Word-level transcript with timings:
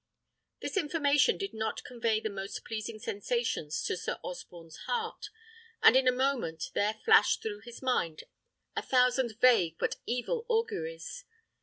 This 0.61 0.77
information 0.77 1.37
did 1.37 1.53
not 1.53 1.83
convey 1.83 2.19
the 2.19 2.31
most 2.31 2.65
pleasing 2.65 2.97
sensations 2.97 3.83
to 3.83 3.95
Sir 3.95 4.17
Osborne's 4.23 4.77
heart, 4.87 5.29
and 5.83 5.95
in 5.95 6.07
a 6.07 6.11
moment 6.11 6.71
there 6.73 6.95
flashed 7.05 7.43
through 7.43 7.59
his 7.59 7.83
mind 7.83 8.23
a 8.75 8.81
thousand 8.81 9.39
vague 9.39 9.77
but 9.77 9.97
evil 10.07 10.43
auguries. 10.49 11.23